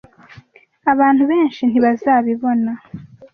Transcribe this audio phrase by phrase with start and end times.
[0.93, 2.71] Abantu benshi ntibazabibona.